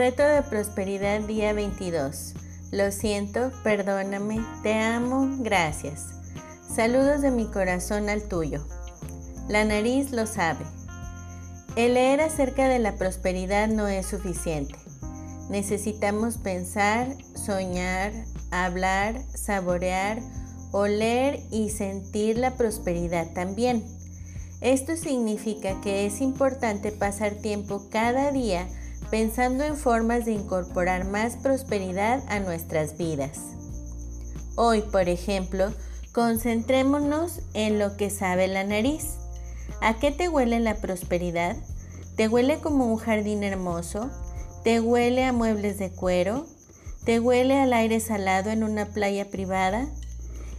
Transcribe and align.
Reto 0.00 0.22
de 0.22 0.40
prosperidad 0.40 1.20
día 1.20 1.52
22. 1.52 2.32
Lo 2.70 2.90
siento, 2.90 3.52
perdóname, 3.62 4.40
te 4.62 4.72
amo, 4.72 5.28
gracias. 5.40 6.06
Saludos 6.74 7.20
de 7.20 7.30
mi 7.30 7.44
corazón 7.44 8.08
al 8.08 8.22
tuyo. 8.22 8.66
La 9.46 9.62
nariz 9.66 10.10
lo 10.12 10.26
sabe. 10.26 10.64
El 11.76 11.92
leer 11.92 12.22
acerca 12.22 12.66
de 12.66 12.78
la 12.78 12.94
prosperidad 12.94 13.68
no 13.68 13.88
es 13.88 14.06
suficiente. 14.06 14.74
Necesitamos 15.50 16.38
pensar, 16.38 17.14
soñar, 17.34 18.14
hablar, 18.50 19.20
saborear, 19.34 20.22
oler 20.72 21.40
y 21.50 21.68
sentir 21.68 22.38
la 22.38 22.56
prosperidad 22.56 23.34
también. 23.34 23.84
Esto 24.62 24.96
significa 24.96 25.78
que 25.82 26.06
es 26.06 26.22
importante 26.22 26.90
pasar 26.90 27.34
tiempo 27.34 27.82
cada 27.90 28.32
día 28.32 28.66
pensando 29.10 29.64
en 29.64 29.76
formas 29.76 30.24
de 30.24 30.32
incorporar 30.32 31.04
más 31.04 31.36
prosperidad 31.36 32.22
a 32.28 32.38
nuestras 32.38 32.96
vidas. 32.96 33.40
Hoy, 34.54 34.82
por 34.82 35.08
ejemplo, 35.08 35.72
concentrémonos 36.12 37.40
en 37.54 37.78
lo 37.78 37.96
que 37.96 38.08
sabe 38.10 38.46
la 38.46 38.62
nariz. 38.62 39.16
¿A 39.80 39.98
qué 39.98 40.12
te 40.12 40.28
huele 40.28 40.60
la 40.60 40.76
prosperidad? 40.76 41.56
¿Te 42.16 42.28
huele 42.28 42.60
como 42.60 42.86
un 42.86 42.98
jardín 42.98 43.42
hermoso? 43.42 44.10
¿Te 44.62 44.80
huele 44.80 45.24
a 45.24 45.32
muebles 45.32 45.78
de 45.78 45.90
cuero? 45.90 46.46
¿Te 47.04 47.18
huele 47.18 47.58
al 47.58 47.72
aire 47.72 47.98
salado 47.98 48.50
en 48.50 48.62
una 48.62 48.86
playa 48.86 49.30
privada? 49.30 49.88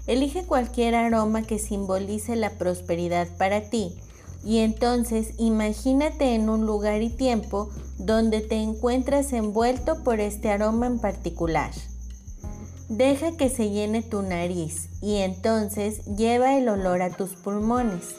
Elige 0.08 0.44
cualquier 0.46 0.96
aroma 0.96 1.44
que 1.44 1.60
simbolice 1.60 2.36
la 2.36 2.50
prosperidad 2.52 3.28
para 3.38 3.70
ti 3.70 3.96
y 4.44 4.60
entonces 4.60 5.34
imagínate 5.38 6.34
en 6.34 6.50
un 6.50 6.66
lugar 6.66 7.02
y 7.02 7.10
tiempo 7.10 7.70
donde 7.98 8.42
te 8.42 8.56
encuentras 8.56 9.34
envuelto 9.34 10.04
por 10.04 10.20
este 10.20 10.50
aroma 10.50 10.88
en 10.88 11.00
particular. 11.00 11.72
Deja 12.90 13.38
que 13.38 13.50
se 13.50 13.70
llene 13.70 14.02
tu 14.02 14.22
nariz 14.22 14.90
y 15.02 15.18
entonces 15.18 16.04
lleva 16.06 16.58
el 16.58 16.68
olor 16.68 17.02
a 17.02 17.10
tus 17.10 17.36
pulmones. 17.36 18.16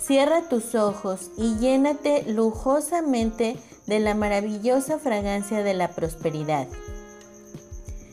Cierra 0.00 0.48
tus 0.48 0.74
ojos 0.74 1.30
y 1.38 1.56
llénate 1.56 2.24
lujosamente 2.32 3.56
de 3.86 4.00
la 4.00 4.14
maravillosa 4.14 4.98
fragancia 4.98 5.62
de 5.62 5.74
la 5.74 5.88
prosperidad. 5.88 6.66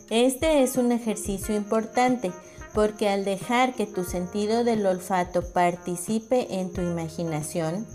Este 0.09 0.61
es 0.61 0.77
un 0.77 0.91
ejercicio 0.91 1.55
importante 1.55 2.31
porque 2.73 3.09
al 3.09 3.25
dejar 3.25 3.73
que 3.73 3.85
tu 3.85 4.03
sentido 4.03 4.63
del 4.63 4.85
olfato 4.85 5.41
participe 5.53 6.59
en 6.59 6.71
tu 6.71 6.81
imaginación, 6.81 7.87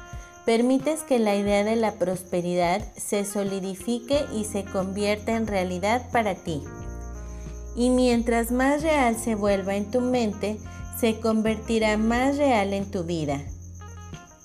permites 0.45 1.03
que 1.03 1.19
la 1.19 1.37
idea 1.37 1.65
de 1.65 1.77
la 1.77 1.93
prosperidad 1.93 2.83
se 2.97 3.25
solidifique 3.25 4.25
y 4.35 4.45
se 4.45 4.65
convierta 4.65 5.37
en 5.37 5.47
realidad 5.47 6.11
para 6.11 6.35
ti. 6.35 6.63
Y 7.77 7.91
mientras 7.91 8.53
más 8.53 8.83
real 8.83 9.17
se 9.17 9.35
vuelva 9.35 9.75
en 9.75 9.91
tu 9.91 10.01
mente, 10.01 10.59
se 10.99 11.19
convertirá 11.19 11.97
más 11.97 12.37
real 12.37 12.73
en 12.73 12.91
tu 12.91 13.05
vida. 13.05 13.41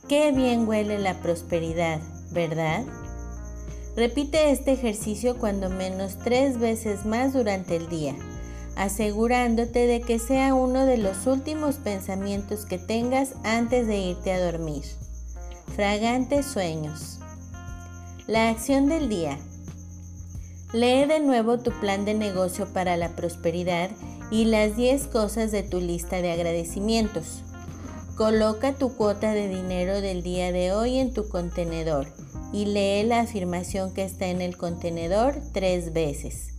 Qué 0.07 0.31
bien 0.31 0.67
huele 0.67 0.97
la 0.97 1.15
prosperidad, 1.21 1.99
¿verdad? 2.31 2.83
Repite 3.95 4.51
este 4.51 4.71
ejercicio 4.71 5.37
cuando 5.37 5.69
menos 5.69 6.17
tres 6.23 6.59
veces 6.59 7.05
más 7.05 7.33
durante 7.33 7.75
el 7.75 7.89
día 7.89 8.15
asegurándote 8.79 9.87
de 9.87 9.99
que 9.99 10.19
sea 10.19 10.53
uno 10.53 10.85
de 10.85 10.95
los 10.97 11.27
últimos 11.27 11.75
pensamientos 11.75 12.65
que 12.65 12.77
tengas 12.77 13.33
antes 13.43 13.85
de 13.87 13.97
irte 13.97 14.31
a 14.31 14.39
dormir. 14.39 14.83
Fragantes 15.75 16.45
sueños. 16.45 17.19
La 18.25 18.47
acción 18.47 18.87
del 18.87 19.09
día. 19.09 19.37
Lee 20.71 21.03
de 21.05 21.19
nuevo 21.19 21.59
tu 21.59 21.71
plan 21.81 22.05
de 22.05 22.13
negocio 22.13 22.71
para 22.71 22.95
la 22.95 23.17
prosperidad 23.17 23.89
y 24.31 24.45
las 24.45 24.77
10 24.77 25.07
cosas 25.07 25.51
de 25.51 25.63
tu 25.63 25.81
lista 25.81 26.21
de 26.21 26.31
agradecimientos. 26.31 27.43
Coloca 28.15 28.75
tu 28.75 28.95
cuota 28.95 29.33
de 29.33 29.49
dinero 29.49 29.99
del 29.99 30.23
día 30.23 30.53
de 30.53 30.71
hoy 30.71 30.99
en 30.99 31.13
tu 31.13 31.27
contenedor 31.27 32.07
y 32.53 32.65
lee 32.65 33.03
la 33.03 33.19
afirmación 33.19 33.93
que 33.93 34.05
está 34.05 34.27
en 34.27 34.41
el 34.41 34.55
contenedor 34.55 35.35
tres 35.51 35.91
veces. 35.91 36.58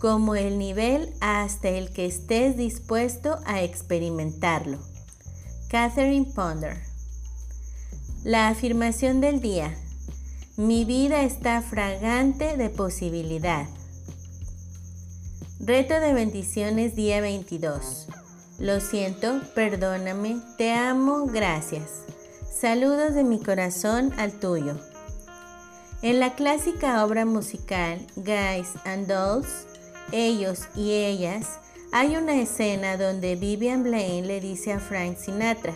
como 0.00 0.34
el 0.34 0.58
nivel 0.58 1.12
hasta 1.20 1.68
el 1.68 1.92
que 1.92 2.06
estés 2.06 2.56
dispuesto 2.56 3.38
a 3.46 3.62
experimentarlo. 3.62 4.78
Catherine 5.68 6.32
Ponder. 6.34 6.76
La 8.24 8.48
afirmación 8.48 9.20
del 9.20 9.40
día. 9.40 9.76
Mi 10.56 10.84
vida 10.84 11.22
está 11.22 11.60
fragante 11.62 12.56
de 12.56 12.70
posibilidad. 12.70 13.66
Reto 15.60 16.00
de 16.00 16.12
bendiciones 16.12 16.94
día 16.94 17.20
22. 17.20 18.08
Lo 18.58 18.80
siento, 18.80 19.40
perdóname, 19.54 20.40
te 20.56 20.72
amo, 20.72 21.26
gracias. 21.26 22.04
Saludos 22.50 23.14
de 23.14 23.22
mi 23.22 23.42
corazón 23.42 24.12
al 24.18 24.32
tuyo. 24.32 24.78
En 26.02 26.20
la 26.20 26.34
clásica 26.34 27.04
obra 27.04 27.26
musical 27.26 27.98
Guys 28.16 28.68
and 28.84 29.06
Dolls, 29.06 29.66
ellos 30.12 30.68
y 30.74 30.92
ellas, 30.92 31.58
hay 31.92 32.16
una 32.16 32.40
escena 32.40 32.96
donde 32.96 33.36
Vivian 33.36 33.82
Blaine 33.82 34.26
le 34.26 34.40
dice 34.40 34.72
a 34.72 34.80
Frank 34.80 35.16
Sinatra, 35.16 35.74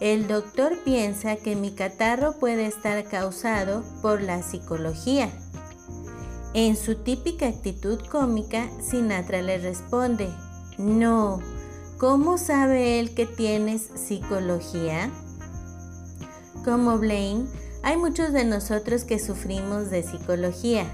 el 0.00 0.26
doctor 0.26 0.78
piensa 0.84 1.36
que 1.36 1.54
mi 1.54 1.72
catarro 1.74 2.38
puede 2.38 2.66
estar 2.66 3.04
causado 3.04 3.84
por 4.02 4.20
la 4.20 4.42
psicología. 4.42 5.30
En 6.54 6.76
su 6.76 6.96
típica 6.96 7.46
actitud 7.46 8.00
cómica, 8.10 8.68
Sinatra 8.80 9.42
le 9.42 9.58
responde, 9.58 10.28
no, 10.76 11.40
¿cómo 11.98 12.36
sabe 12.36 12.98
él 12.98 13.14
que 13.14 13.26
tienes 13.26 13.90
psicología? 13.94 15.08
Como 16.64 16.98
Blaine, 16.98 17.46
hay 17.82 17.96
muchos 17.96 18.32
de 18.32 18.44
nosotros 18.44 19.04
que 19.04 19.18
sufrimos 19.18 19.90
de 19.90 20.02
psicología. 20.02 20.86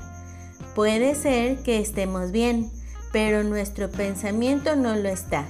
Puede 0.78 1.16
ser 1.16 1.64
que 1.64 1.80
estemos 1.80 2.30
bien, 2.30 2.70
pero 3.10 3.42
nuestro 3.42 3.90
pensamiento 3.90 4.76
no 4.76 4.94
lo 4.94 5.08
está. 5.08 5.44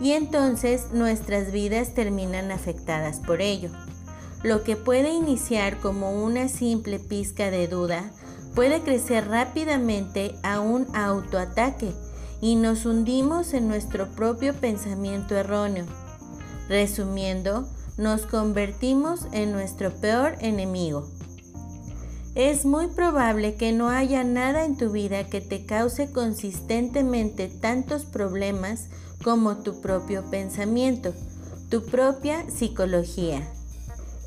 Y 0.00 0.12
entonces 0.12 0.92
nuestras 0.94 1.52
vidas 1.52 1.92
terminan 1.92 2.50
afectadas 2.50 3.20
por 3.20 3.42
ello. 3.42 3.68
Lo 4.42 4.64
que 4.64 4.76
puede 4.76 5.12
iniciar 5.12 5.78
como 5.80 6.24
una 6.24 6.48
simple 6.48 6.98
pizca 6.98 7.50
de 7.50 7.68
duda 7.68 8.12
puede 8.54 8.80
crecer 8.80 9.28
rápidamente 9.28 10.36
a 10.42 10.60
un 10.60 10.86
autoataque 10.96 11.92
y 12.40 12.56
nos 12.56 12.86
hundimos 12.86 13.52
en 13.52 13.68
nuestro 13.68 14.08
propio 14.12 14.54
pensamiento 14.54 15.36
erróneo. 15.36 15.84
Resumiendo, 16.70 17.68
nos 17.98 18.22
convertimos 18.22 19.26
en 19.32 19.52
nuestro 19.52 19.90
peor 19.90 20.36
enemigo. 20.40 21.06
Es 22.34 22.64
muy 22.64 22.86
probable 22.86 23.56
que 23.56 23.72
no 23.72 23.90
haya 23.90 24.24
nada 24.24 24.64
en 24.64 24.78
tu 24.78 24.90
vida 24.90 25.24
que 25.24 25.42
te 25.42 25.66
cause 25.66 26.10
consistentemente 26.12 27.48
tantos 27.48 28.06
problemas 28.06 28.88
como 29.22 29.58
tu 29.58 29.82
propio 29.82 30.24
pensamiento, 30.30 31.12
tu 31.68 31.84
propia 31.84 32.48
psicología. 32.50 33.46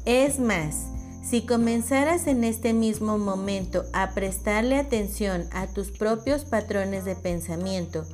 Es 0.06 0.40
más, 0.40 0.86
si 1.24 1.48
comenzaras 1.48 2.28
en 2.28 2.44
este 2.44 2.74
mismo 2.74 3.18
momento 3.18 3.86
a 3.92 4.14
prestarle 4.14 4.78
atención 4.78 5.46
a 5.52 5.66
tus 5.66 5.90
propios 5.90 6.46
patrones 6.46 7.06
de 7.06 7.16
pensamiento, 7.16 8.06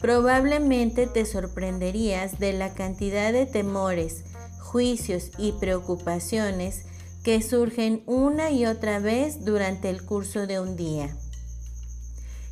probablemente 0.00 1.06
te 1.06 1.26
sorprenderías 1.26 2.38
de 2.38 2.54
la 2.54 2.72
cantidad 2.72 3.30
de 3.30 3.44
temores, 3.44 4.24
juicios 4.58 5.32
y 5.36 5.52
preocupaciones 5.52 6.86
que 7.24 7.42
surgen 7.42 8.02
una 8.06 8.50
y 8.50 8.66
otra 8.66 9.00
vez 9.00 9.44
durante 9.44 9.88
el 9.88 10.04
curso 10.04 10.46
de 10.46 10.60
un 10.60 10.76
día. 10.76 11.16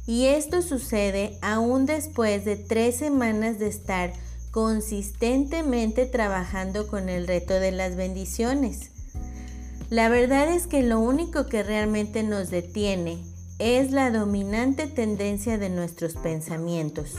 Y 0.07 0.27
esto 0.27 0.63
sucede 0.63 1.39
aún 1.43 1.87
después 1.87 2.45
de 2.45 2.57
tres 2.57 2.97
semanas 2.97 3.59
de 3.59 3.69
estar 3.69 4.13
consistentemente 4.51 6.07
trabajando 6.07 6.89
con 6.89 7.09
el 7.09 7.29
reto 7.29 7.55
de 7.55 7.71
las 7.71 7.97
bendiciones. 7.97 8.91
La 9.91 10.09
verdad 10.09 10.49
es 10.51 10.67
que 10.67 10.83
lo 10.83 10.99
único 10.99 11.47
que 11.47 11.63
realmente 11.63 12.23
nos 12.23 12.51
detiene 12.51 13.19
es 13.59 13.93
la 13.93 14.11
dominante 14.11 14.87
tendencia 14.87 15.59
de 15.59 15.69
nuestros 15.69 16.15
pensamientos. 16.15 17.15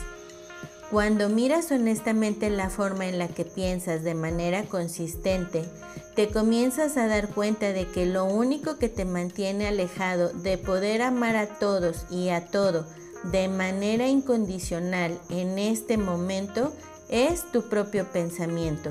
Cuando 0.90 1.28
miras 1.28 1.70
honestamente 1.72 2.50
la 2.50 2.70
forma 2.70 3.06
en 3.06 3.18
la 3.18 3.28
que 3.28 3.44
piensas 3.44 4.04
de 4.04 4.14
manera 4.14 4.64
consistente, 4.64 5.64
te 6.14 6.28
comienzas 6.28 6.96
a 6.96 7.08
dar 7.08 7.28
cuenta 7.28 7.72
de 7.72 7.86
que 7.86 8.06
lo 8.06 8.24
único 8.24 8.76
que 8.76 8.88
te 8.88 9.04
mantiene 9.04 9.66
alejado 9.66 10.28
de 10.32 10.58
poder 10.58 11.02
amar 11.02 11.36
a 11.36 11.58
todos 11.58 12.06
y 12.10 12.28
a 12.28 12.46
todo 12.46 12.86
de 13.24 13.48
manera 13.48 14.06
incondicional 14.06 15.18
en 15.30 15.58
este 15.58 15.96
momento 15.96 16.72
es 17.08 17.50
tu 17.50 17.68
propio 17.68 18.04
pensamiento. 18.12 18.90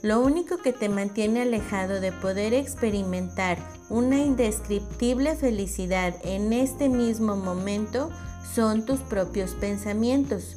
Lo 0.00 0.20
único 0.20 0.58
que 0.58 0.72
te 0.72 0.88
mantiene 0.88 1.42
alejado 1.42 2.00
de 2.00 2.10
poder 2.10 2.54
experimentar 2.54 3.58
una 3.88 4.18
indescriptible 4.18 5.36
felicidad 5.36 6.14
en 6.24 6.52
este 6.52 6.88
mismo 6.88 7.36
momento 7.36 8.10
son 8.52 8.84
tus 8.84 9.00
propios 9.00 9.52
pensamientos. 9.52 10.56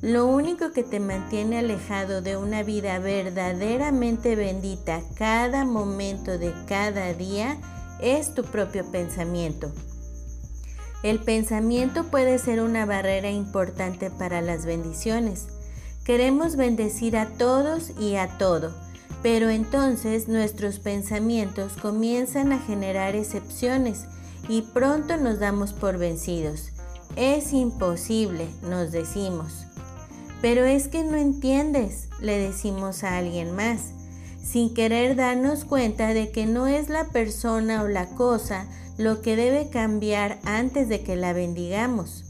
Lo 0.00 0.26
único 0.26 0.70
que 0.70 0.84
te 0.84 1.00
mantiene 1.00 1.58
alejado 1.58 2.22
de 2.22 2.36
una 2.36 2.62
vida 2.62 3.00
verdaderamente 3.00 4.36
bendita 4.36 5.02
cada 5.16 5.64
momento 5.64 6.38
de 6.38 6.54
cada 6.68 7.12
día 7.14 7.58
es 8.00 8.32
tu 8.32 8.44
propio 8.44 8.88
pensamiento. 8.92 9.72
El 11.02 11.18
pensamiento 11.18 12.04
puede 12.04 12.38
ser 12.38 12.60
una 12.60 12.86
barrera 12.86 13.30
importante 13.30 14.10
para 14.10 14.40
las 14.40 14.66
bendiciones. 14.66 15.48
Queremos 16.04 16.54
bendecir 16.54 17.16
a 17.16 17.30
todos 17.30 17.90
y 17.98 18.14
a 18.16 18.38
todo, 18.38 18.72
pero 19.22 19.48
entonces 19.48 20.28
nuestros 20.28 20.78
pensamientos 20.78 21.72
comienzan 21.72 22.52
a 22.52 22.60
generar 22.60 23.16
excepciones 23.16 24.06
y 24.48 24.62
pronto 24.62 25.16
nos 25.16 25.40
damos 25.40 25.72
por 25.72 25.98
vencidos. 25.98 26.70
Es 27.16 27.52
imposible, 27.52 28.48
nos 28.62 28.92
decimos. 28.92 29.67
Pero 30.40 30.64
es 30.64 30.88
que 30.88 31.02
no 31.02 31.16
entiendes, 31.16 32.08
le 32.20 32.38
decimos 32.38 33.02
a 33.02 33.18
alguien 33.18 33.54
más, 33.54 33.92
sin 34.42 34.72
querer 34.72 35.16
darnos 35.16 35.64
cuenta 35.64 36.14
de 36.14 36.30
que 36.30 36.46
no 36.46 36.66
es 36.66 36.88
la 36.88 37.04
persona 37.08 37.82
o 37.82 37.88
la 37.88 38.06
cosa 38.06 38.66
lo 38.96 39.20
que 39.20 39.36
debe 39.36 39.70
cambiar 39.70 40.38
antes 40.44 40.88
de 40.88 41.02
que 41.02 41.16
la 41.16 41.32
bendigamos. 41.32 42.24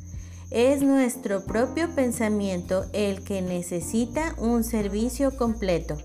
Es 0.51 0.83
nuestro 0.83 1.45
propio 1.45 1.95
pensamiento 1.95 2.87
el 2.93 3.23
que 3.23 3.43
necesita 3.43 4.35
un 4.39 4.65
servicio 4.65 5.37
completo. 5.37 5.97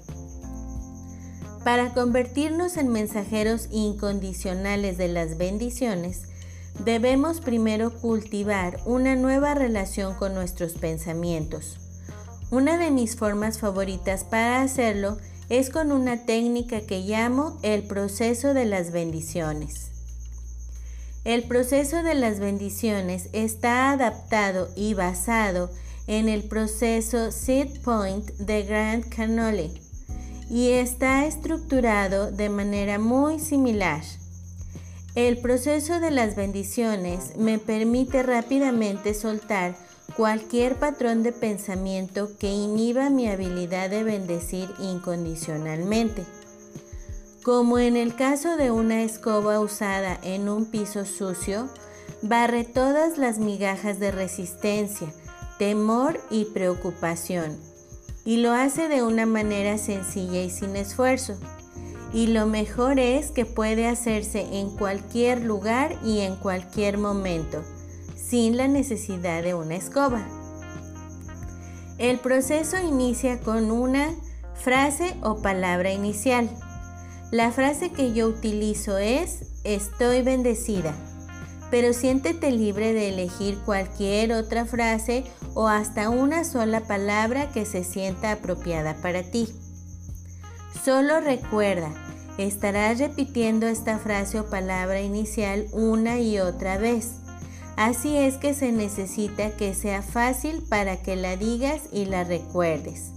Para 1.63 1.93
convertirnos 1.93 2.75
en 2.75 2.89
mensajeros 2.89 3.69
incondicionales 3.71 4.97
de 4.97 5.07
las 5.07 5.37
bendiciones, 5.37 6.23
debemos 6.83 7.39
primero 7.39 7.93
cultivar 7.93 8.79
una 8.85 9.15
nueva 9.15 9.53
relación 9.53 10.15
con 10.15 10.33
nuestros 10.33 10.73
pensamientos. 10.73 11.82
Una 12.53 12.77
de 12.77 12.91
mis 12.91 13.15
formas 13.15 13.57
favoritas 13.57 14.23
para 14.25 14.61
hacerlo 14.61 15.17
es 15.49 15.71
con 15.71 15.91
una 15.91 16.17
técnica 16.17 16.81
que 16.81 16.99
llamo 16.99 17.57
el 17.63 17.81
proceso 17.81 18.53
de 18.53 18.65
las 18.65 18.91
bendiciones. 18.91 19.89
El 21.25 21.45
proceso 21.45 22.03
de 22.03 22.13
las 22.13 22.39
bendiciones 22.39 23.27
está 23.33 23.89
adaptado 23.89 24.69
y 24.75 24.93
basado 24.93 25.71
en 26.05 26.29
el 26.29 26.43
proceso 26.43 27.31
Seed 27.31 27.81
Point 27.81 28.29
de 28.33 28.61
Grant 28.61 29.07
Cannoli 29.07 29.71
y 30.47 30.73
está 30.73 31.25
estructurado 31.25 32.31
de 32.31 32.49
manera 32.49 32.99
muy 32.99 33.39
similar. 33.39 34.03
El 35.15 35.39
proceso 35.39 35.99
de 35.99 36.11
las 36.11 36.35
bendiciones 36.35 37.35
me 37.35 37.57
permite 37.57 38.21
rápidamente 38.21 39.15
soltar 39.15 39.75
cualquier 40.15 40.77
patrón 40.77 41.23
de 41.23 41.31
pensamiento 41.31 42.29
que 42.37 42.49
inhiba 42.49 43.09
mi 43.09 43.27
habilidad 43.27 43.89
de 43.89 44.03
bendecir 44.03 44.69
incondicionalmente. 44.79 46.23
Como 47.43 47.79
en 47.79 47.97
el 47.97 48.15
caso 48.15 48.55
de 48.55 48.71
una 48.71 49.03
escoba 49.03 49.59
usada 49.59 50.19
en 50.23 50.49
un 50.49 50.65
piso 50.65 51.05
sucio, 51.05 51.67
barre 52.21 52.63
todas 52.63 53.17
las 53.17 53.39
migajas 53.39 53.99
de 53.99 54.11
resistencia, 54.11 55.11
temor 55.57 56.19
y 56.29 56.45
preocupación, 56.45 57.57
y 58.23 58.37
lo 58.37 58.51
hace 58.51 58.87
de 58.87 59.03
una 59.03 59.25
manera 59.25 59.77
sencilla 59.77 60.41
y 60.41 60.49
sin 60.49 60.75
esfuerzo. 60.75 61.37
Y 62.13 62.27
lo 62.27 62.45
mejor 62.45 62.99
es 62.99 63.31
que 63.31 63.45
puede 63.45 63.87
hacerse 63.87 64.59
en 64.59 64.69
cualquier 64.69 65.41
lugar 65.41 65.97
y 66.03 66.19
en 66.19 66.35
cualquier 66.35 66.99
momento 66.99 67.63
sin 68.33 68.57
la 68.57 68.67
necesidad 68.67 69.43
de 69.43 69.53
una 69.53 69.75
escoba. 69.75 70.23
El 71.99 72.17
proceso 72.17 72.79
inicia 72.79 73.39
con 73.39 73.69
una 73.69 74.09
frase 74.55 75.15
o 75.21 75.43
palabra 75.43 75.91
inicial. 75.91 76.49
La 77.29 77.51
frase 77.51 77.91
que 77.91 78.11
yo 78.11 78.27
utilizo 78.27 78.97
es 78.97 79.51
estoy 79.63 80.23
bendecida, 80.23 80.95
pero 81.69 81.93
siéntete 81.93 82.49
libre 82.49 82.93
de 82.93 83.09
elegir 83.09 83.59
cualquier 83.67 84.33
otra 84.33 84.65
frase 84.65 85.25
o 85.53 85.67
hasta 85.67 86.09
una 86.09 86.43
sola 86.43 86.87
palabra 86.87 87.51
que 87.51 87.67
se 87.67 87.83
sienta 87.83 88.31
apropiada 88.31 88.95
para 88.95 89.21
ti. 89.21 89.47
Solo 90.83 91.19
recuerda, 91.19 91.93
estarás 92.39 92.97
repitiendo 92.97 93.67
esta 93.67 93.99
frase 93.99 94.39
o 94.39 94.49
palabra 94.49 95.01
inicial 95.01 95.67
una 95.71 96.19
y 96.19 96.39
otra 96.39 96.79
vez 96.79 97.22
Así 97.75 98.15
es 98.17 98.37
que 98.37 98.53
se 98.53 98.71
necesita 98.71 99.51
que 99.51 99.73
sea 99.73 100.03
fácil 100.03 100.61
para 100.69 101.01
que 101.01 101.15
la 101.15 101.37
digas 101.37 101.81
y 101.91 102.05
la 102.05 102.23
recuerdes. 102.23 103.11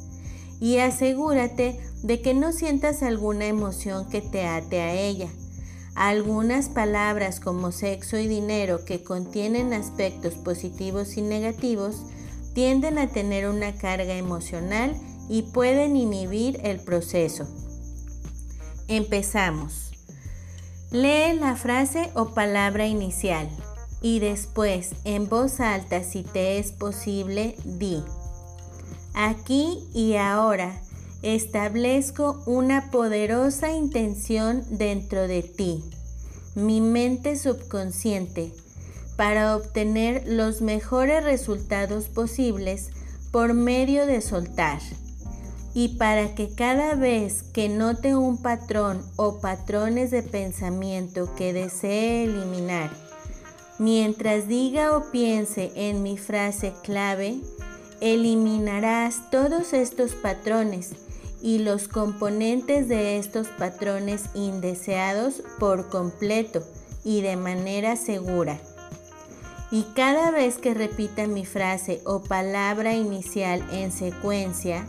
Y 0.60 0.78
asegúrate 0.78 1.78
de 2.02 2.22
que 2.22 2.32
no 2.32 2.52
sientas 2.52 3.02
alguna 3.02 3.46
emoción 3.46 4.08
que 4.08 4.22
te 4.22 4.46
ate 4.46 4.80
a 4.80 4.94
ella. 4.94 5.28
Algunas 5.94 6.70
palabras 6.70 7.40
como 7.40 7.70
sexo 7.72 8.18
y 8.18 8.26
dinero 8.26 8.84
que 8.84 9.02
contienen 9.02 9.74
aspectos 9.74 10.34
positivos 10.34 11.16
y 11.16 11.22
negativos 11.22 11.96
tienden 12.54 12.98
a 12.98 13.08
tener 13.08 13.48
una 13.48 13.74
carga 13.74 14.14
emocional 14.14 14.96
y 15.28 15.42
pueden 15.42 15.96
inhibir 15.96 16.60
el 16.62 16.80
proceso. 16.80 17.46
Empezamos. 18.88 19.92
Lee 20.90 21.34
la 21.38 21.56
frase 21.56 22.10
o 22.14 22.32
palabra 22.32 22.86
inicial 22.86 23.48
y 24.02 24.18
después 24.18 24.90
en 25.04 25.28
voz 25.28 25.60
alta 25.60 26.02
si 26.02 26.22
te 26.22 26.58
es 26.58 26.72
posible 26.72 27.56
di. 27.64 28.02
Aquí 29.14 29.84
y 29.94 30.16
ahora 30.16 30.80
establezco 31.22 32.42
una 32.46 32.90
poderosa 32.90 33.72
intención 33.72 34.62
dentro 34.70 35.26
de 35.26 35.42
ti, 35.42 35.82
mi 36.54 36.80
mente 36.80 37.36
subconsciente, 37.36 38.52
para 39.16 39.56
obtener 39.56 40.24
los 40.26 40.60
mejores 40.60 41.24
resultados 41.24 42.08
posibles 42.08 42.90
por 43.32 43.54
medio 43.54 44.06
de 44.06 44.20
soltar. 44.20 44.80
Y 45.72 45.96
para 45.96 46.34
que 46.34 46.54
cada 46.54 46.94
vez 46.94 47.42
que 47.42 47.68
note 47.68 48.16
un 48.16 48.40
patrón 48.40 49.02
o 49.16 49.40
patrones 49.40 50.10
de 50.10 50.22
pensamiento 50.22 51.34
que 51.34 51.52
desee 51.52 52.24
eliminar, 52.24 53.05
Mientras 53.78 54.48
diga 54.48 54.96
o 54.96 55.10
piense 55.10 55.70
en 55.74 56.02
mi 56.02 56.16
frase 56.16 56.72
clave, 56.82 57.40
eliminarás 58.00 59.30
todos 59.30 59.74
estos 59.74 60.12
patrones 60.12 60.92
y 61.42 61.58
los 61.58 61.86
componentes 61.86 62.88
de 62.88 63.18
estos 63.18 63.48
patrones 63.48 64.24
indeseados 64.34 65.42
por 65.58 65.90
completo 65.90 66.62
y 67.04 67.20
de 67.20 67.36
manera 67.36 67.96
segura. 67.96 68.58
Y 69.70 69.82
cada 69.94 70.30
vez 70.30 70.56
que 70.56 70.72
repita 70.72 71.26
mi 71.26 71.44
frase 71.44 72.00
o 72.06 72.22
palabra 72.22 72.94
inicial 72.94 73.62
en 73.72 73.92
secuencia, 73.92 74.86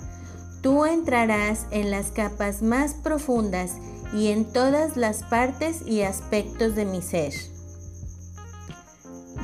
tú 0.62 0.86
entrarás 0.86 1.66
en 1.72 1.92
las 1.92 2.12
capas 2.12 2.62
más 2.62 2.94
profundas 2.94 3.74
y 4.14 4.28
en 4.28 4.46
todas 4.46 4.96
las 4.96 5.24
partes 5.24 5.86
y 5.86 6.04
aspectos 6.04 6.76
de 6.76 6.86
mi 6.86 7.02
ser. 7.02 7.34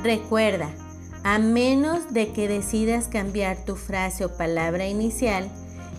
Recuerda, 0.04 0.68
a 1.22 1.38
menos 1.38 2.12
de 2.12 2.30
que 2.30 2.46
decidas 2.46 3.08
cambiar 3.08 3.64
tu 3.64 3.74
frase 3.74 4.26
o 4.26 4.36
palabra 4.36 4.86
inicial, 4.86 5.50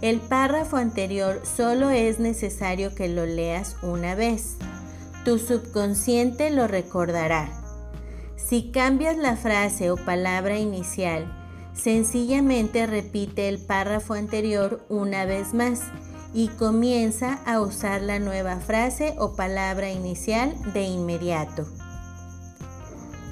el 0.04 0.20
párrafo 0.20 0.78
anterior 0.78 1.42
solo 1.44 1.90
es 1.90 2.20
necesario 2.20 2.94
que 2.94 3.08
lo 3.08 3.26
leas 3.26 3.78
una 3.82 4.14
vez. 4.14 4.58
Tu 5.24 5.40
subconsciente 5.40 6.52
lo 6.52 6.68
recordará. 6.68 7.50
Si 8.36 8.70
cambias 8.72 9.18
la 9.18 9.36
frase 9.38 9.90
o 9.90 9.98
palabra 9.98 10.60
inicial, 10.60 11.26
sencillamente 11.74 12.86
repite 12.86 13.50
el 13.50 13.58
párrafo 13.58 14.14
anterior 14.14 14.86
una 14.88 15.26
vez 15.26 15.56
más 15.56 15.82
y 16.32 16.50
comienza 16.50 17.40
a 17.48 17.60
usar 17.60 18.04
la 18.04 18.20
nueva 18.20 18.58
frase 18.60 19.16
o 19.18 19.36
palabra 19.36 19.90
inicial 19.90 20.54
de 20.74 20.84
inmediato. 20.84 21.66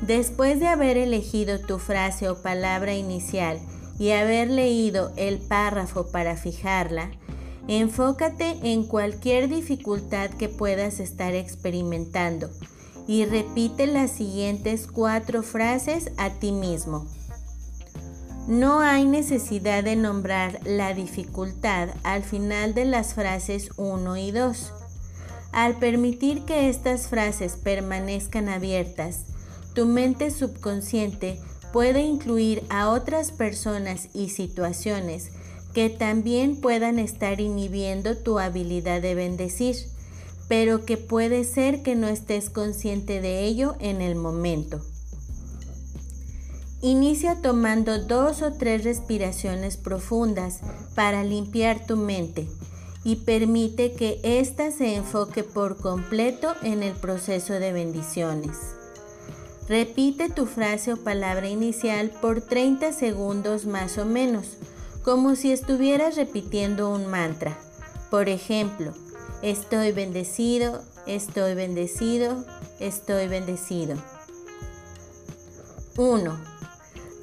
Después 0.08 0.60
de 0.60 0.68
haber 0.68 0.98
elegido 0.98 1.62
tu 1.62 1.80
frase 1.80 2.28
o 2.28 2.42
palabra 2.42 2.94
inicial 2.94 3.58
y 3.98 4.12
haber 4.12 4.50
leído 4.50 5.14
el 5.16 5.38
párrafo 5.38 6.08
para 6.12 6.36
fijarla, 6.36 7.10
enfócate 7.70 8.58
en 8.64 8.84
cualquier 8.84 9.48
dificultad 9.48 10.30
que 10.32 10.50
puedas 10.50 11.00
estar 11.00 11.34
experimentando 11.36 12.50
y 13.08 13.24
repite 13.24 13.88
las 13.88 14.12
siguientes 14.12 14.88
cuatro 14.88 15.42
frases 15.42 16.12
a 16.18 16.32
ti 16.32 16.52
mismo. 16.52 17.08
No 18.50 18.82
hay 18.82 19.06
necesidad 19.06 19.86
de 19.86 19.96
nombrar 19.96 20.60
la 20.66 20.94
dificultad 20.94 21.92
al 22.04 22.24
final 22.24 22.74
de 22.74 22.84
las 22.84 23.14
frases 23.14 23.70
1 23.78 24.18
y 24.18 24.32
2. 24.32 24.74
Al 25.54 25.80
permitir 25.80 26.44
que 26.44 26.68
estas 26.68 27.08
frases 27.08 27.56
permanezcan 27.56 28.50
abiertas, 28.50 29.28
tu 29.74 29.86
mente 29.86 30.32
subconsciente 30.32 31.40
puede 31.72 32.02
incluir 32.02 32.64
a 32.70 32.90
otras 32.90 33.32
personas 33.32 34.10
y 34.14 34.30
situaciones 34.30 35.32
que 35.74 35.90
también 35.90 36.62
puedan 36.62 37.00
estar 37.00 37.42
inhibiendo 37.42 38.16
tu 38.16 38.38
habilidad 38.38 39.02
de 39.02 39.16
bendecir, 39.16 39.76
pero 40.48 40.86
que 40.86 40.98
puede 40.98 41.44
ser 41.44 41.82
que 41.82 41.96
no 41.96 42.08
estés 42.08 42.50
consciente 42.52 43.22
de 43.22 43.44
ello 43.46 43.76
en 43.80 44.02
el 44.02 44.16
momento. 44.16 44.82
Inicia 46.82 47.42
tomando 47.42 47.98
dos 48.04 48.42
o 48.42 48.54
tres 48.54 48.84
respiraciones 48.84 49.78
profundas 49.78 50.60
para 50.96 51.24
limpiar 51.24 51.88
tu 51.88 51.98
mente 51.98 52.48
y 53.04 53.16
permite 53.18 53.94
que 53.94 54.20
ésta 54.24 54.70
se 54.70 54.96
enfoque 54.96 55.44
por 55.44 55.78
completo 55.78 56.54
en 56.62 56.84
el 56.84 56.94
proceso 56.94 57.54
de 57.54 57.72
bendiciones. 57.72 58.58
Repite 59.68 60.30
tu 60.30 60.46
frase 60.46 60.92
o 60.92 60.98
palabra 60.98 61.48
inicial 61.48 62.10
por 62.22 62.42
30 62.42 62.92
segundos 62.92 63.66
más 63.66 63.98
o 63.98 64.06
menos, 64.06 64.58
como 65.04 65.36
si 65.36 65.52
estuvieras 65.52 66.18
repitiendo 66.18 66.90
un 66.90 67.08
mantra. 67.08 67.58
Por 68.10 68.28
ejemplo, 68.28 68.94
estoy 69.42 69.94
bendecido, 69.94 70.82
estoy 71.08 71.56
bendecido, 71.56 72.44
estoy 72.80 73.28
bendecido. 73.28 73.96
1. 75.98 76.40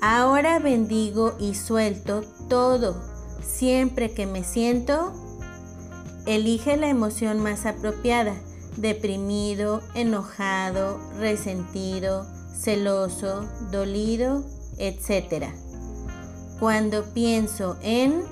Ahora 0.01 0.59
bendigo 0.61 1.35
y 1.39 1.55
suelto 1.55 2.23
todo. 2.49 3.03
Siempre 3.43 4.13
que 4.13 4.27
me 4.27 4.45
siento, 4.45 5.13
elige 6.25 6.79
la 6.79 6.89
emoción 6.89 7.41
más 7.41 7.67
apropiada. 7.67 8.35
Deprimido, 8.77 9.83
enojado, 9.95 11.01
resentido, 11.19 12.27
celoso, 12.55 13.49
dolido, 13.71 14.45
etc. 14.79 15.47
Cuando 16.59 17.05
pienso 17.13 17.77
en, 17.83 18.23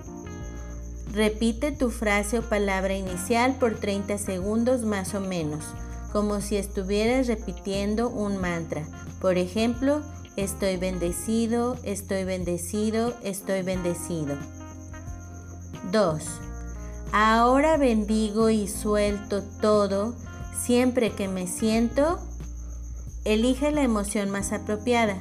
repite 1.13 1.73
tu 1.73 1.91
frase 1.91 2.39
o 2.39 2.43
palabra 2.43 2.95
inicial 2.95 3.57
por 3.59 3.75
30 3.75 4.19
segundos 4.19 4.85
más 4.85 5.15
o 5.15 5.21
menos, 5.21 5.65
como 6.13 6.41
si 6.41 6.57
estuvieras 6.57 7.27
repitiendo 7.27 8.09
un 8.09 8.39
mantra. 8.39 8.87
Por 9.21 9.39
ejemplo, 9.39 10.03
Estoy 10.39 10.77
bendecido, 10.77 11.77
estoy 11.83 12.23
bendecido, 12.23 13.13
estoy 13.25 13.63
bendecido. 13.63 14.37
2. 15.91 16.48
Ahora 17.13 17.77
bendigo 17.77 18.51
y 18.51 18.69
suelto 18.69 19.43
todo 19.61 20.15
siempre 20.55 21.13
que 21.13 21.29
me 21.29 21.47
siento. 21.47 22.19
Elige 23.25 23.71
la 23.71 23.83
emoción 23.83 24.31
más 24.31 24.53
apropiada. 24.53 25.19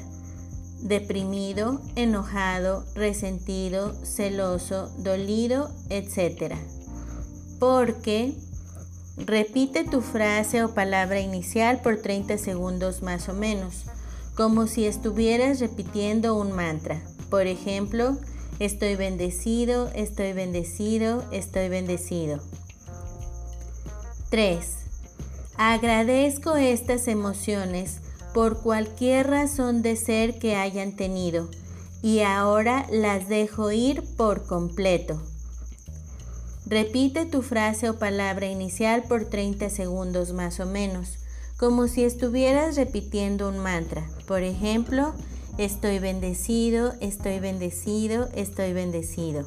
Deprimido, 0.82 1.82
enojado, 1.96 2.86
resentido, 2.96 3.94
celoso, 4.06 4.90
dolido, 5.00 5.70
etc. 5.90 6.56
Porque 7.60 8.34
repite 9.18 9.84
tu 9.84 10.02
frase 10.02 10.64
o 10.64 10.74
palabra 10.74 11.20
inicial 11.20 11.82
por 11.82 11.98
30 11.98 12.38
segundos 12.38 13.02
más 13.02 13.30
o 13.30 13.34
menos 13.34 13.86
como 14.38 14.68
si 14.68 14.86
estuvieras 14.86 15.60
repitiendo 15.60 16.36
un 16.36 16.52
mantra. 16.52 17.02
Por 17.32 17.48
ejemplo, 17.48 18.18
estoy 18.60 18.96
bendecido, 18.96 19.90
estoy 19.94 20.34
bendecido, 20.34 21.24
estoy 21.32 21.70
bendecido. 21.70 22.40
3. 24.30 24.66
Agradezco 25.58 26.56
estas 26.56 27.08
emociones 27.08 28.00
por 28.34 28.62
cualquier 28.62 29.28
razón 29.28 29.82
de 29.82 29.96
ser 29.96 30.38
que 30.40 30.56
hayan 30.56 30.96
tenido 30.96 31.50
y 32.02 32.20
ahora 32.20 32.86
las 32.92 33.30
dejo 33.30 33.72
ir 33.72 34.04
por 34.18 34.46
completo. 34.46 35.22
Repite 36.66 37.26
tu 37.26 37.42
frase 37.42 37.90
o 37.90 37.98
palabra 37.98 38.48
inicial 38.48 39.04
por 39.04 39.26
30 39.26 39.70
segundos 39.70 40.34
más 40.34 40.60
o 40.60 40.66
menos 40.66 41.18
como 41.58 41.88
si 41.88 42.04
estuvieras 42.04 42.76
repitiendo 42.76 43.50
un 43.50 43.58
mantra. 43.58 44.08
Por 44.28 44.44
ejemplo, 44.44 45.14
estoy 45.58 46.00
bendecido, 46.00 46.94
estoy 47.02 47.40
bendecido, 47.40 48.30
estoy 48.34 48.74
bendecido. 48.74 49.46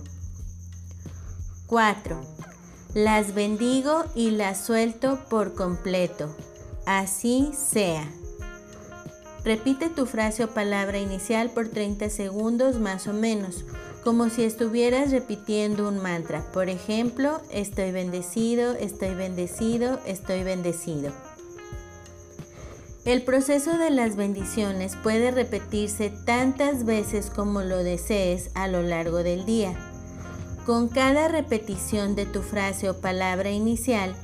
4. 1.67 2.21
Las 2.95 3.35
bendigo 3.35 4.05
y 4.17 4.33
las 4.33 4.65
suelto 4.65 5.21
por 5.29 5.55
completo. 5.55 6.35
Así 6.85 7.53
sea. 7.55 8.11
Repite 9.45 9.89
tu 9.89 10.05
frase 10.07 10.45
o 10.45 10.49
palabra 10.49 10.99
inicial 10.99 11.51
por 11.51 11.69
30 11.69 12.11
segundos 12.11 12.79
más 12.79 13.07
o 13.07 13.13
menos, 13.13 13.65
como 14.03 14.29
si 14.29 14.43
estuvieras 14.43 15.13
repitiendo 15.13 15.89
un 15.89 15.99
mantra. 15.99 16.45
Por 16.53 16.69
ejemplo, 16.69 17.41
estoy 17.51 17.93
bendecido, 17.93 18.73
estoy 18.73 19.15
bendecido, 19.15 20.01
estoy 20.05 20.43
bendecido. 20.43 21.13
El 23.07 23.23
proceso 23.23 23.79
de 23.79 23.89
las 23.91 24.15
bendiciones 24.15 24.95
puede 24.95 25.31
repetirse 25.31 26.11
tantas 26.11 26.85
veces 26.85 27.31
como 27.35 27.63
lo 27.63 27.79
desees 27.79 28.51
a 28.55 28.69
lo 28.69 28.83
largo 28.83 29.23
del 29.23 29.47
día. 29.47 29.75
Con 30.67 30.89
cada 30.89 31.29
repetición 31.29 32.15
de 32.15 32.27
tu 32.27 32.43
frase 32.43 32.91
o 32.91 33.01
palabra 33.01 33.51
inicial, 33.51 34.15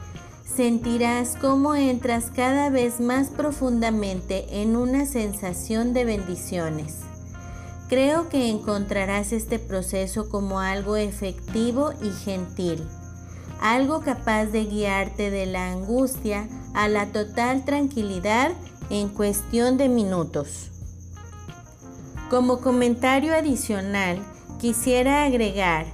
sentirás 0.45 1.37
cómo 1.41 1.75
entras 1.75 2.31
cada 2.31 2.69
vez 2.69 3.01
más 3.01 3.31
profundamente 3.31 4.61
en 4.61 4.77
una 4.77 5.07
sensación 5.07 5.95
de 5.95 6.05
bendiciones. 6.05 6.99
Creo 7.89 8.29
que 8.29 8.51
encontrarás 8.51 9.33
este 9.33 9.59
proceso 9.59 10.29
como 10.29 10.61
algo 10.61 10.97
efectivo 10.97 11.93
y 12.03 12.11
gentil, 12.11 12.87
algo 13.59 14.01
capaz 14.01 14.47
de 14.47 14.67
guiarte 14.67 15.31
de 15.31 15.47
la 15.47 15.73
angustia 15.73 16.47
a 16.77 16.89
la 16.89 17.07
total 17.07 17.65
tranquilidad 17.65 18.53
en 18.91 19.09
cuestión 19.09 19.79
de 19.79 19.89
minutos. 19.89 20.71
Como 22.29 22.61
comentario 22.61 23.35
adicional, 23.35 24.23
quisiera 24.61 25.25
agregar 25.25 25.87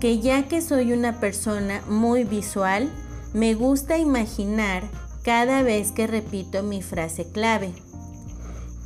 que 0.00 0.18
ya 0.18 0.48
que 0.48 0.60
soy 0.60 0.92
una 0.92 1.20
persona 1.20 1.82
muy 1.88 2.24
visual, 2.24 2.90
me 3.32 3.54
gusta 3.54 3.96
imaginar 3.96 4.82
cada 5.22 5.62
vez 5.62 5.92
que 5.92 6.08
repito 6.08 6.64
mi 6.64 6.82
frase 6.82 7.24
clave. 7.30 7.72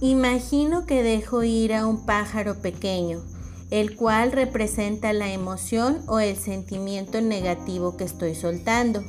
Imagino 0.00 0.84
que 0.84 1.02
dejo 1.02 1.42
ir 1.44 1.72
a 1.72 1.86
un 1.86 2.04
pájaro 2.04 2.60
pequeño, 2.60 3.22
el 3.70 3.96
cual 3.96 4.32
representa 4.32 5.14
la 5.14 5.32
emoción 5.32 6.02
o 6.08 6.20
el 6.20 6.36
sentimiento 6.36 7.22
negativo 7.22 7.96
que 7.96 8.04
estoy 8.04 8.34
soltando 8.34 9.02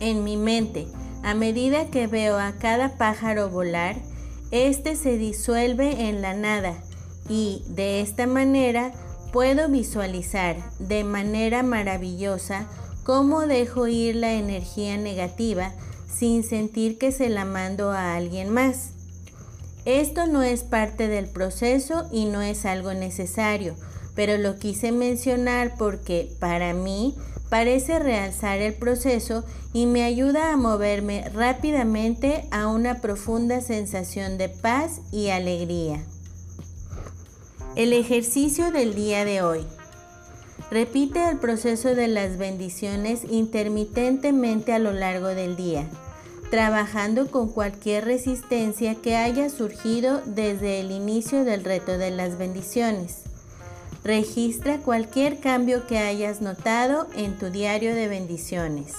en 0.00 0.24
mi 0.24 0.36
mente. 0.36 0.88
A 1.22 1.34
medida 1.34 1.90
que 1.90 2.06
veo 2.06 2.38
a 2.38 2.52
cada 2.52 2.96
pájaro 2.96 3.50
volar, 3.50 3.96
éste 4.50 4.96
se 4.96 5.18
disuelve 5.18 6.08
en 6.08 6.22
la 6.22 6.34
nada 6.34 6.74
y 7.28 7.62
de 7.68 8.00
esta 8.00 8.26
manera 8.26 8.92
puedo 9.32 9.68
visualizar 9.68 10.56
de 10.78 11.04
manera 11.04 11.62
maravillosa 11.62 12.66
cómo 13.04 13.46
dejo 13.46 13.86
ir 13.86 14.16
la 14.16 14.32
energía 14.32 14.96
negativa 14.96 15.72
sin 16.12 16.42
sentir 16.42 16.98
que 16.98 17.12
se 17.12 17.28
la 17.28 17.44
mando 17.44 17.92
a 17.92 18.16
alguien 18.16 18.50
más. 18.50 18.90
Esto 19.84 20.26
no 20.26 20.42
es 20.42 20.62
parte 20.62 21.08
del 21.08 21.26
proceso 21.26 22.08
y 22.12 22.26
no 22.26 22.42
es 22.42 22.66
algo 22.66 22.92
necesario, 22.92 23.74
pero 24.14 24.36
lo 24.36 24.58
quise 24.58 24.92
mencionar 24.92 25.74
porque 25.78 26.30
para 26.38 26.74
mí 26.74 27.14
parece 27.50 27.98
realzar 27.98 28.60
el 28.60 28.72
proceso 28.72 29.44
y 29.74 29.84
me 29.86 30.04
ayuda 30.04 30.52
a 30.52 30.56
moverme 30.56 31.28
rápidamente 31.28 32.46
a 32.50 32.68
una 32.68 33.00
profunda 33.00 33.60
sensación 33.60 34.38
de 34.38 34.48
paz 34.48 35.00
y 35.12 35.28
alegría. 35.28 36.02
El 37.76 37.92
ejercicio 37.92 38.72
del 38.72 38.94
día 38.94 39.24
de 39.24 39.42
hoy. 39.42 39.66
Repite 40.70 41.28
el 41.28 41.38
proceso 41.38 41.94
de 41.94 42.06
las 42.08 42.38
bendiciones 42.38 43.22
intermitentemente 43.28 44.72
a 44.72 44.78
lo 44.78 44.92
largo 44.92 45.28
del 45.28 45.56
día. 45.56 45.86
trabajando 46.50 47.30
con 47.30 47.48
cualquier 47.48 48.06
resistencia 48.06 48.96
que 48.96 49.14
haya 49.14 49.48
surgido 49.48 50.20
desde 50.26 50.80
el 50.80 50.90
inicio 50.90 51.44
del 51.44 51.62
reto 51.62 51.96
de 51.96 52.10
las 52.10 52.38
bendiciones. 52.38 53.29
Registra 54.02 54.78
cualquier 54.78 55.40
cambio 55.40 55.86
que 55.86 55.98
hayas 55.98 56.40
notado 56.40 57.06
en 57.14 57.36
tu 57.36 57.50
diario 57.50 57.94
de 57.94 58.08
bendiciones. 58.08 58.94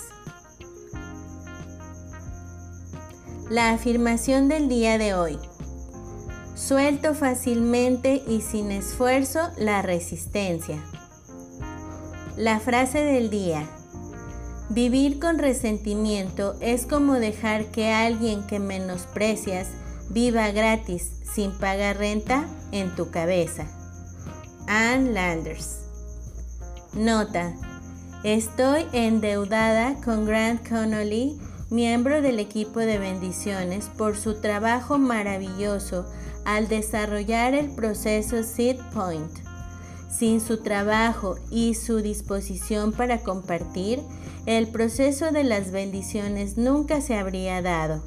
La 3.49 3.71
afirmación 3.71 4.47
del 4.47 4.69
día 4.69 4.99
de 4.99 5.15
hoy. 5.15 5.39
Suelto 6.53 7.15
fácilmente 7.15 8.21
y 8.27 8.41
sin 8.41 8.71
esfuerzo 8.71 9.39
la 9.57 9.81
resistencia. 9.81 10.77
La 12.37 12.59
frase 12.59 13.03
del 13.03 13.31
día. 13.31 13.67
Vivir 14.69 15.19
con 15.19 15.39
resentimiento 15.39 16.55
es 16.61 16.85
como 16.85 17.15
dejar 17.15 17.65
que 17.71 17.91
alguien 17.91 18.45
que 18.45 18.59
menosprecias 18.59 19.67
viva 20.11 20.51
gratis 20.51 21.11
sin 21.33 21.51
pagar 21.51 21.97
renta 21.97 22.47
en 22.71 22.95
tu 22.95 23.09
cabeza. 23.09 23.80
Ann 24.73 25.13
Landers. 25.13 25.79
Nota. 26.93 27.53
Estoy 28.23 28.85
endeudada 28.93 29.95
con 29.95 30.25
Grant 30.25 30.65
Connolly, 30.65 31.37
miembro 31.69 32.21
del 32.21 32.39
equipo 32.39 32.79
de 32.79 32.97
bendiciones, 32.97 33.89
por 33.97 34.15
su 34.15 34.39
trabajo 34.39 34.97
maravilloso 34.97 36.05
al 36.45 36.69
desarrollar 36.69 37.53
el 37.53 37.71
proceso 37.71 38.43
Seed 38.43 38.77
Point. 38.93 39.39
Sin 40.09 40.39
su 40.39 40.63
trabajo 40.63 41.35
y 41.49 41.73
su 41.73 41.97
disposición 41.97 42.93
para 42.93 43.23
compartir, 43.23 43.99
el 44.45 44.69
proceso 44.69 45.33
de 45.33 45.43
las 45.43 45.71
bendiciones 45.71 46.55
nunca 46.55 47.01
se 47.01 47.17
habría 47.17 47.61
dado. 47.61 48.01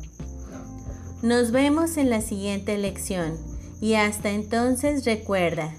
Nos 1.20 1.50
vemos 1.50 1.98
en 1.98 2.08
la 2.08 2.22
siguiente 2.22 2.78
lección 2.78 3.36
y 3.82 3.96
hasta 3.96 4.30
entonces 4.30 5.04
recuerda, 5.04 5.74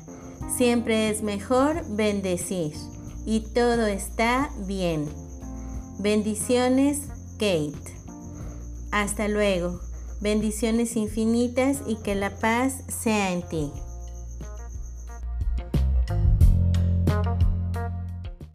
siempre 0.48 1.10
es 1.10 1.22
mejor 1.24 1.84
bendecir 1.90 2.74
y 3.26 3.42
todo 3.42 3.86
está 3.86 4.50
bien. 4.66 5.08
Bendiciones, 6.00 7.02
Kate. 7.34 7.74
Hasta 8.92 9.28
luego. 9.28 9.80
Bendiciones 10.22 10.96
infinitas 10.96 11.80
y 11.86 11.98
que 11.98 12.16
la 12.16 12.30
paz 12.30 12.84
sea 12.88 13.32
en 13.32 13.42
ti. 13.44 13.72